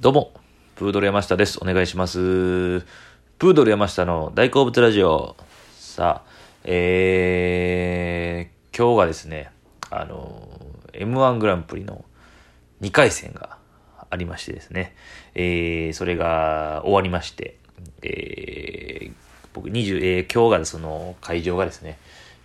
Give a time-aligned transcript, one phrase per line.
[0.00, 0.32] どうも、
[0.76, 1.58] プードル山下です。
[1.60, 2.16] お願いします。
[2.16, 5.36] プードル山下の大好物ラジオ。
[5.78, 6.30] さあ、
[6.64, 9.50] えー、今日がですね、
[9.90, 10.48] あの、
[10.94, 12.02] M1 グランプリの
[12.80, 13.58] 2回戦が
[14.08, 14.96] ありましてですね、
[15.34, 17.58] えー、それが終わりまして、
[18.02, 19.12] えー、
[19.52, 21.98] 僕20、えー、今日がその会場がですね、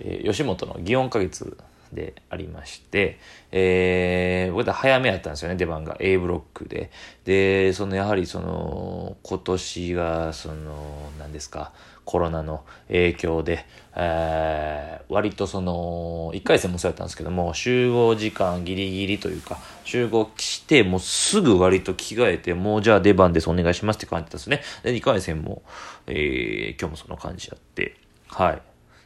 [0.00, 1.58] えー、吉本の祇園花月
[1.92, 3.18] でありまして、
[3.50, 5.96] えー、僕は早めやったんですよね、出番が。
[6.00, 6.90] A ブロックで。
[7.24, 11.72] で、そのやはりその、今年が、その、何ですか、
[12.04, 24.62] コロナの影響で、えー、割とその、1回戦もそうやったんですけども、集合時間ギリギリというか、集合して、もうすぐ割と着替えて、もうじゃあ出番です、お願いしますって感じだったんですね。
[24.82, 25.62] で、2回戦も、
[26.06, 27.96] えー、今日もその感じやって、
[28.28, 28.62] はい。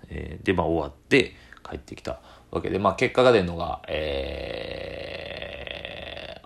[0.08, 1.34] えー、出番終わって
[1.68, 2.20] 帰ってきた。
[2.56, 5.22] わけで、まあ結果が出るのが、え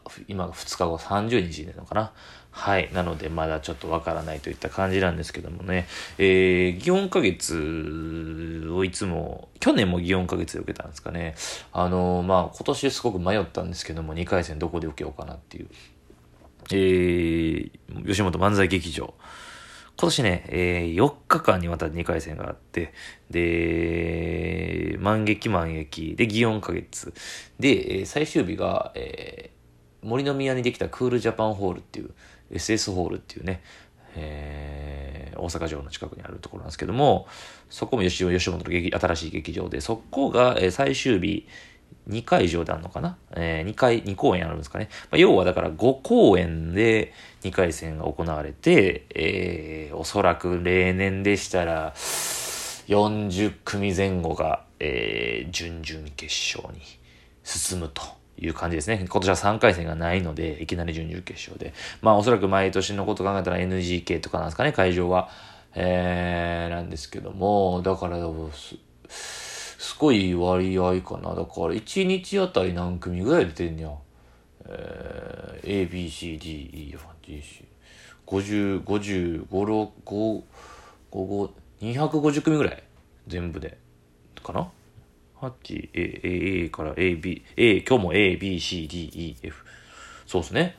[0.05, 2.13] ー、今2日後30日なのかな。
[2.53, 2.91] はい。
[2.93, 5.87] なので、まだちょっとわからないといった感じなんですけどもね。
[6.19, 11.37] えー、祇園花月をいつも、去年も祇園花月で受けたんですかね。
[11.73, 15.69] あのー、まあ今年すごく迷ったんですけども、2回戦どこで受けようかなっていう。
[16.73, 19.15] えー、吉本漫才劇場。
[20.01, 22.95] 今年ね、えー、4日間にわたって2回戦があって、
[23.29, 27.13] で、万劇万劇、で、祇園花月。
[27.59, 32.15] で、最終日が、えー、森の宮にできたクールジャパンホールっていう、
[32.51, 33.63] SS ホールっていうね、
[34.17, 37.29] えー、大阪城の近くにあるところなんですけども、
[37.69, 41.47] そこも吉吉本の劇新しい劇場で、そこが、え、最終日、
[42.09, 43.19] 2会場であるのかな？
[43.33, 44.89] えー、2回、2公演あるんですかね？
[45.11, 47.13] まあ、要はだから5公演で
[47.43, 56.81] 2回戦が行われて、えー、おそらく例年でしたら、40組前後が、えー、準々決勝に
[57.45, 58.03] 進むと
[58.39, 59.07] いう感じですね。
[59.09, 61.75] 今年は3回戦がないので、いきなり準々決勝で。
[62.03, 65.29] まあおそらく毎年のこと考えたら NGK とかなんですかね、会場は。
[65.73, 68.19] えー、なんですけども、だから、
[70.01, 71.35] ごい割合かな。
[71.35, 73.91] だから1日あたり何組ぐらい出てんねや。
[74.67, 77.65] えー、A, B, C, D, E, F, G, C。
[78.27, 80.43] 50、50、5、6、5、
[81.13, 81.51] 5、
[81.83, 82.83] 250組ぐらい
[83.27, 83.77] 全部で。
[84.43, 84.71] かな
[85.43, 89.65] ?8、A, A, A から A, B、A、今日も A, B, C, D, E, F。
[90.27, 90.77] そうですね。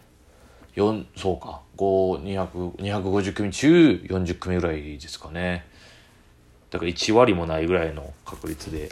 [0.75, 1.61] 4、そうか。
[1.77, 5.65] 5250組中40組ぐらいですかね。
[6.71, 8.89] だから1割もないぐらいの確率で、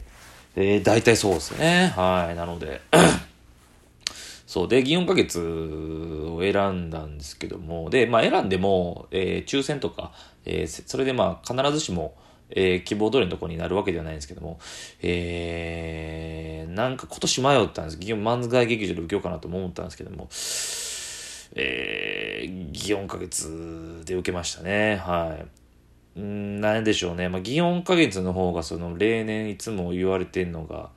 [0.62, 1.94] えー、大体そうですね。
[1.96, 2.36] はい。
[2.36, 2.82] なので
[4.46, 4.68] そう。
[4.68, 10.12] で、祇園花月を選んだんですけども、で、まあ選んでも、えー、抽選とか、
[10.46, 12.14] えー、それでまあ必ずしも、
[12.50, 14.60] えー、希望通りのところになるわけではないんですけども、
[15.02, 17.98] えー、なんか今年迷ったんです。
[17.98, 20.28] 祇園漫才劇場で受けようかなと思ったんですけども、
[21.56, 24.98] えー、祇園花月で受けましたね。
[24.98, 25.59] はい。
[26.18, 27.30] んなんでしょうね。
[27.30, 30.90] まあ、祇園花月の方がその例年いつも言われてんのが、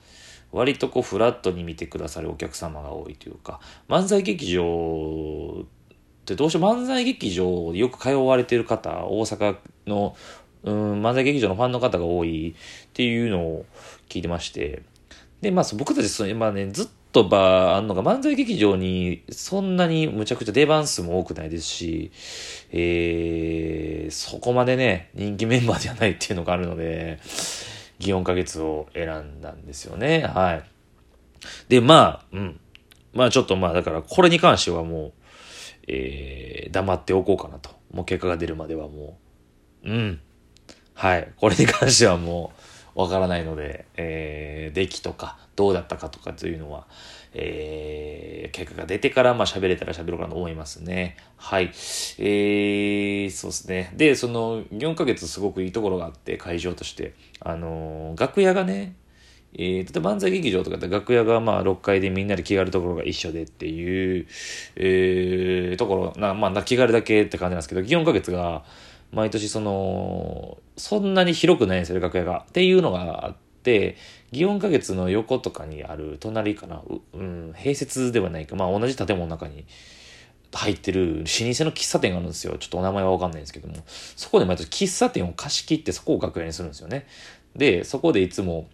[0.53, 9.57] 割とこうフラットに見てくださるお客様が多いというか、漫才劇場ってどうしても漫才劇場よく通われてる方、大阪
[9.87, 10.17] の、
[10.63, 13.67] うん、漫才劇場のファンの方が多いっていうのを
[14.09, 14.83] 聞いてまして、
[15.41, 22.11] で、まあ僕たちその、まあね、ずっととばあんのが漫才劇場にそんなにむちゃくちゃ出番数も多くないですし、
[22.71, 27.21] えー、そこまでね、人気メンバーじゃないっていうのがあるので、
[28.01, 30.27] 祇園花月を選んだんですよね。
[30.27, 30.65] はい。
[31.69, 32.61] で、まあ、うん。
[33.13, 35.13] まあちょっとまあだからこれに関してはもう、
[35.89, 37.71] えー、黙っておこうかなと。
[37.93, 39.19] もう結果が出るまではも
[39.85, 40.21] う、うん。
[40.95, 41.29] はい。
[41.37, 42.62] これに関してはもう、
[42.95, 46.87] わからないので、えー、出来とか、どうだったかとかというのは、
[47.35, 51.17] えー、結果が出てから、まあ喋れたら喋ろうかなと思いますね。
[51.37, 51.73] はい。
[52.19, 53.93] えー、そうですね。
[53.97, 57.15] で、その、4ヶ月すごくいいところがあって、会場として。
[57.41, 58.95] あのー、楽屋がね、
[59.55, 64.27] えー、例えば漫才劇場とかって楽屋がまあ6階でみんなで着替えるところが一緒でっていう、
[64.77, 68.65] えー、ところ、なまあ、着替えるだけって感じなんですけど、4ヶ月が、
[69.13, 72.47] 毎年その、そんなに広くないんですよ、楽屋が。
[72.49, 73.97] っていうのがあって、
[74.33, 76.83] 祇園花月の横とかにある、隣かな、
[77.13, 79.67] うん、併設ではないか、まあ同じ建物の中に
[80.53, 81.25] 入ってる老舗の
[81.73, 82.57] 喫茶店があるんですよ。
[82.59, 83.75] ちょっとお名前はわかんないんですけども。
[83.87, 87.07] そこで毎年喫茶店を貸し切ってそこを楽屋にするんですよね。
[87.55, 88.69] で、そこでいつも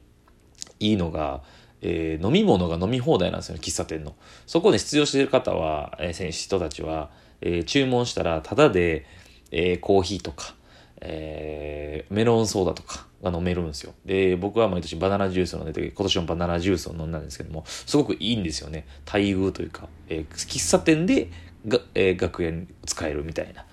[0.79, 1.43] いいのが、
[1.81, 4.14] えー、飲み物が飲み放題なんですよね、喫茶店の。
[4.46, 7.11] そこで出場してる方は、えー、人たちは、
[7.41, 9.06] えー、注文したら、ただで、
[9.50, 10.55] えー、コーヒーとか、
[11.00, 13.95] えー、メロンソーダとかが飲めるんですよ。
[14.05, 18.87] で、僕は毎年バナナジュースを飲んでて、今年もバナナジュースを飲んだんですけども、すごくいいんですよね。
[19.06, 21.31] 待遇というか、えー、喫茶店で
[21.67, 23.65] が、えー、学園使えるみたいな。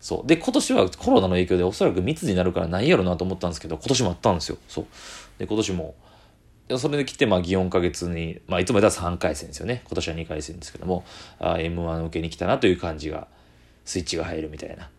[0.00, 0.26] そう。
[0.26, 4.58] で、今年はコロナの影響でおそらく密になるからないやろなと思ったんですけど、今年もあったんですよ。
[4.68, 4.86] そう。
[5.38, 5.94] で、今年も、
[6.76, 9.82] それで来て、まあ、祇園か月に、まあ、いつもやったら3回戦ですよね。
[9.84, 11.04] 今年は2回戦ですけども、
[11.38, 13.28] あ M1 受けに来たなという感じが、
[13.84, 14.90] スイッチが入るみたいな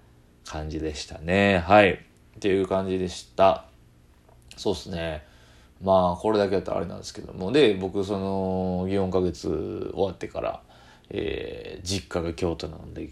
[0.54, 1.64] 感じでしたね。
[1.66, 1.94] はい。
[1.94, 3.66] っていう感じでした。
[4.56, 5.26] そうっすね。
[5.82, 7.52] まあ、これだけだったらあれなんですけども。
[7.52, 10.62] で、僕、その、祇園か月終わってから、
[11.10, 13.10] えー、実家が京都なので、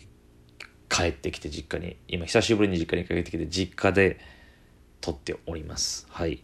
[0.87, 4.19] 帰ってきて実家に、今久しぶりに実家に帰ってきて、実家で
[5.01, 6.05] 撮っております。
[6.11, 6.43] はい。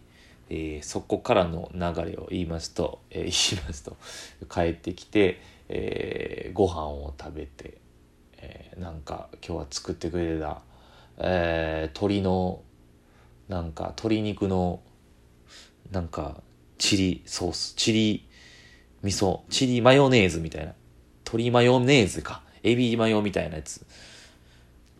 [0.49, 1.79] えー、そこからの流
[2.11, 3.97] れを言いますと、えー、言いますと、
[4.51, 5.39] 帰ってきて、
[5.69, 7.77] えー、ご飯を食べて、
[8.39, 10.63] えー、なんか今日は作ってくれた、
[11.17, 12.61] えー、鶏の、
[13.47, 14.81] なんか鶏肉の、
[15.91, 16.41] なんか
[16.77, 18.27] チリソース、チリ
[19.03, 20.73] 味噌、チリマヨネーズみたいな、
[21.25, 23.85] 鶏マヨネーズか、エビマヨみたいなやつ。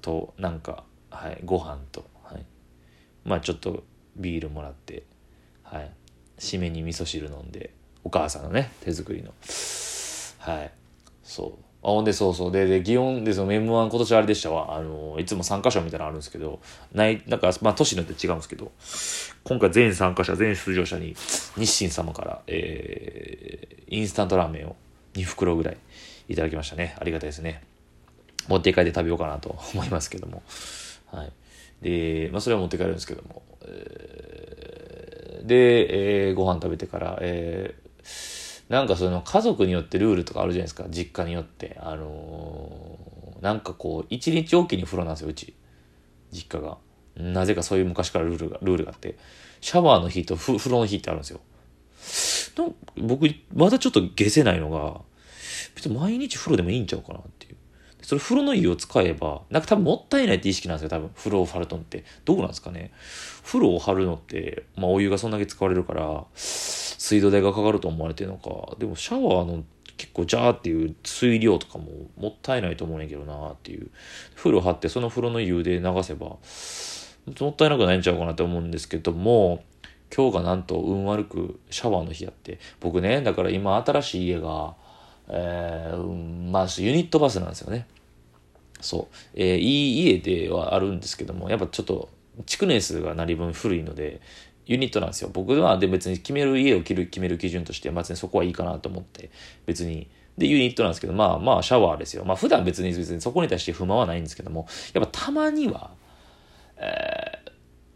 [0.01, 2.45] と、なんか、はい、ご飯と、はい、
[3.25, 3.83] まあちょっと
[4.15, 5.03] ビールもらって、
[5.63, 5.91] はい、
[6.37, 7.73] 締めに味噌汁飲んで
[8.03, 9.33] お母さんのね手作りの。
[10.39, 10.71] はい。
[11.23, 11.66] そう。
[11.87, 12.51] あほんでそうそう。
[12.51, 14.75] でで祇園でその M1 今年あれでしたわ。
[14.75, 16.59] あのいつも参加者みたいなのあるんですけど
[16.93, 18.71] ないなんかまあ年によって違うんですけど
[19.45, 21.15] 今回全参加者全出場者に
[21.55, 24.75] 日清様から、えー、インスタントラーメンを
[25.13, 25.77] 2袋ぐらい
[26.27, 26.95] いただきましたね。
[26.99, 27.63] ありがたいですね。
[28.49, 30.43] 持って帰って食べようかなと思いますけども。
[31.11, 31.31] はい。
[31.81, 41.77] で、まあ、それは持って帰るんですけども、えー、で、えー、ご飯食べてから、えー、なんかその家族によってルールとかあるじゃないですか、実家によって。
[41.81, 45.53] あのー、なんかこう、一日おきに風呂なんですよ、うち。
[46.31, 46.77] 実家が。
[47.15, 49.17] なぜかそういう昔からルールが、ルールがあって。
[49.61, 51.39] シャワーの日と風呂の日ってあるんですよ。
[52.97, 55.01] 僕、まだちょっと消せないのが、
[55.75, 57.55] 別に毎日風呂でもいいんちゃうかなっていう。
[58.07, 61.09] それ風呂の湯を使えば、なんか多分もったいないって意識なんですよ、多分。
[61.09, 62.05] 風呂を張るとって。
[62.23, 62.93] どうなんですかね。
[63.43, 68.77] 風呂を張るのって、まあお湯がそんだけ使われるから、水道代がかかると思われてるのか。
[68.79, 69.65] でもシャワーの
[69.97, 71.87] 結構ジャーっていう水量とかも
[72.17, 73.89] もったいないと思うんやけどなっていう。
[74.37, 76.39] 風呂張ってその風呂の湯で流せば、も
[77.49, 79.65] ったいなくないんちゃうかなって思うんですけども、
[80.15, 84.75] 今日がなんと運悪くシャワーの日やって、僕ね、だから今新しい家が、
[85.27, 87.85] えー、まあユニットバスなんですよね。
[88.81, 89.15] そう。
[89.35, 92.09] えー、いい家ではあるんですけども、やっぱちょっと、
[92.45, 94.21] 築年数がなり分古いので、
[94.67, 95.29] ユニットなんですよ。
[95.31, 99.31] 僕はで別に決める家を切る決める基準として、別にそこはいいかなと思って、
[99.65, 100.09] 別に。
[100.37, 102.25] で、ユニットなんですけど、まあまあシャワーですよ。
[102.25, 105.91] まあ普段別に別にそこに対して不満はないんですけども、やっぱたまには、
[106.77, 107.51] えー、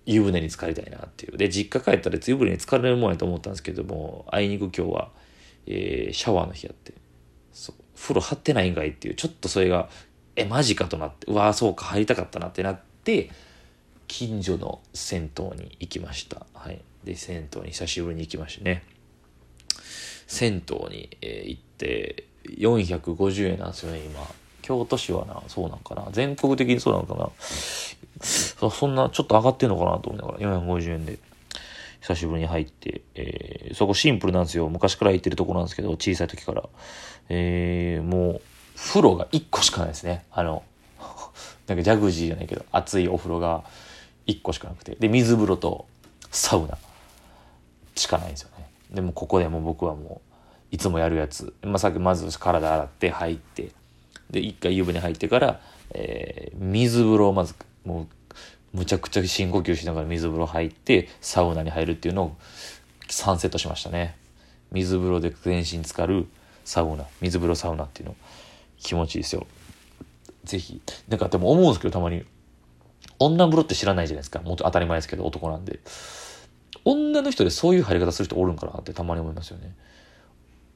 [0.06, 1.38] 湯船に浸かりたいなっていう。
[1.38, 5.12] で、実家帰ったら湯船に浸かれるもんやと思ったんですけども、あいにく今日は、
[5.68, 6.94] えー、シャワーの日やって、
[7.52, 9.90] そう、風呂張ってないんかいっていう、ちょっとそれが
[10.36, 13.30] え、マジかとなって、うわあ、そうか、入りたかったなってなって、
[14.08, 16.46] 近所の銭湯に行きました。
[16.54, 16.82] はい。
[17.04, 18.84] で、銭湯に久しぶりに行きましてね。
[20.28, 24.26] 銭湯に、えー、行って、450円なんですよね、今。
[24.62, 26.08] 京都市はな、そうなんかな。
[26.12, 27.30] 全国的にそうなのかな。
[28.22, 31.20] そそんな、ちょっと上がってんのかなと思いながら、450円で。
[32.02, 34.68] 久しぶりに入って、えー、そこシンプルなんですよ。
[34.70, 36.68] 昔から行ってるとこなんですけど、小さい時から。
[37.30, 38.42] えー、もう、
[38.76, 40.26] 風呂が1個しかないですね。
[40.32, 40.64] あの、
[41.68, 43.64] なんかジャグジーじゃないけど、熱いお風呂が
[44.28, 44.96] 1個しかなくて。
[44.96, 45.86] で、水風呂と
[46.32, 46.78] サウナ
[47.96, 48.70] しかないんですよね。
[48.92, 50.22] でもここでも僕はも
[50.72, 51.54] う、いつもやるやつ。
[51.64, 53.72] まあ、さっきまず体洗って入って、
[54.30, 55.60] で、一回湯船入ってから、
[55.94, 57.56] えー、水風呂をまず、
[57.86, 58.08] もう、
[58.78, 62.36] むちゃくちゃ深呼吸しながら水風呂入って、サウナに入るっていうのを
[63.10, 64.16] 3セットしましたね。
[64.72, 66.28] 水風呂で全身浸かる
[66.64, 68.16] サウナ、水風呂サウナっていうのを
[68.82, 69.48] 気持ちいいですよ。
[70.44, 70.82] ぜひ。
[71.08, 72.24] なんかでも思うんですけど、たまに。
[73.20, 74.42] 女風呂って知らないじゃないですか。
[74.42, 75.80] もっと当たり前ですけど、男なんで。
[76.84, 79.76] 女の人でそういう入り方する人おるんかなってたまに思いますよね。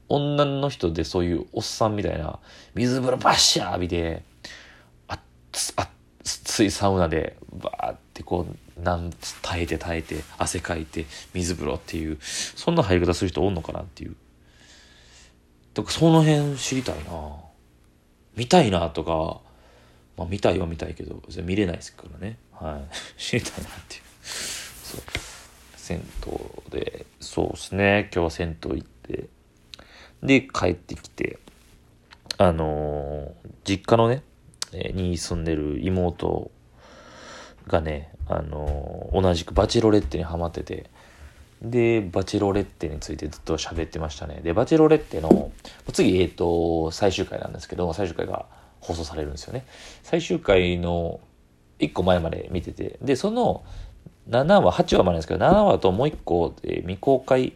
[0.08, 2.40] 女の人でそういうおっさんみたいな、
[2.76, 4.24] 水風呂バッシャー浴びて、
[5.08, 5.20] あっ
[5.52, 5.90] つ、あっ
[6.24, 8.46] ついサウナで、バーってこ
[8.78, 14.16] う、なん耐えて耐えて、汗かいて、水風呂っていう、そんな入り方する人おんのかなっていう。
[15.74, 17.45] だからその辺知りたいな
[18.36, 19.42] 見たいなとか、
[20.18, 22.38] まあ見たいは見たいけど、見れないですからね。
[22.52, 22.96] はい。
[23.22, 24.02] 知りたいなっていう。
[24.24, 25.02] そう。
[25.76, 26.04] 銭
[26.72, 28.10] 湯で、そうですね。
[28.14, 29.26] 今日は銭湯行って、
[30.24, 31.40] で、帰ってきて、
[32.38, 34.24] あのー、実家のね、
[34.94, 36.52] に住んでる妹
[37.68, 40.90] がね、あのー、同じくバチロレッテにハマってて、
[41.70, 44.42] で、バチロレッテについてずっと喋ってましたね。
[44.44, 45.52] で、バチロレッテの、
[45.94, 48.46] 次、えっ、ー、と、最終回なんですけど、最終回が
[48.80, 49.66] 放送されるんですよね。
[50.04, 51.20] 最終回の
[51.80, 53.64] 1個前まで見てて、で、その
[54.30, 57.54] 7話、8話までですけど、7話ともう1個、えー、未公開、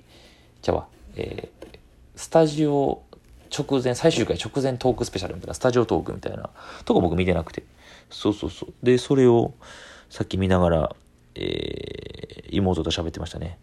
[0.62, 1.78] ちゃわ、えー、
[2.16, 3.04] スタジオ
[3.56, 6.50] 直前、最終回直前トークスペシャルみたいな、スタジオトークみたいな
[6.86, 7.64] とこ僕見てなくて。
[8.10, 8.74] そうそうそう。
[8.84, 9.54] で、それを
[10.10, 10.96] さっき見ながら、
[11.36, 13.60] えー、妹と喋ってましたね。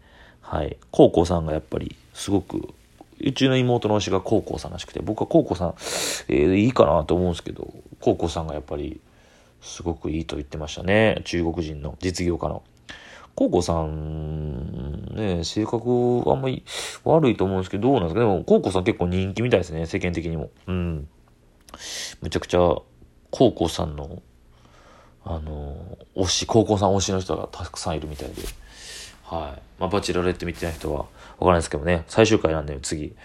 [0.49, 0.77] はい。
[0.91, 2.73] 高校さんがやっぱりすごく、
[3.19, 5.73] うちの妹の推しが高校さんらしくて、僕は高校さん、
[6.29, 9.01] えー、いいかなと思うんですけど、高校さんがやっぱり
[9.61, 11.21] すごくいいと言ってましたね。
[11.25, 12.63] 中国人の実業家の。
[13.35, 16.63] 高校さん、ね、性格あんまり
[17.03, 18.21] 悪いと思うんですけど、どうなんですか？
[18.21, 20.49] でも、高校さん結構人気みたいですね、世間的にも。
[20.65, 21.07] うん。
[22.21, 22.59] めちゃくちゃ、
[23.29, 24.21] 高校さんの、
[25.25, 25.75] あの、
[26.15, 28.43] 推し、高校さん推しの人がたくさんいるみたいで。
[29.29, 29.61] はい。
[29.79, 33.15] まあ、バチラレット見てない人はわからないですけどね、最終回なんで次、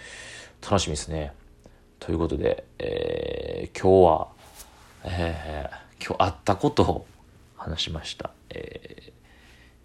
[0.61, 1.33] 楽しみですね。
[2.01, 4.29] ということで、えー、今日は、
[5.05, 7.07] えー、今日あったことを
[7.57, 8.31] 話しました。
[8.51, 9.13] えー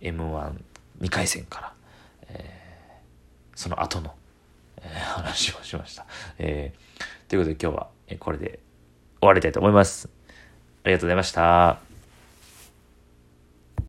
[0.01, 1.73] M12 回戦から、
[2.29, 4.13] えー、その後の、
[4.77, 6.05] えー、話をしました。
[6.37, 7.87] えー、ということで今日は
[8.19, 8.59] これで
[9.19, 10.09] 終わりたいと思います。
[10.83, 11.86] ありがとうございました。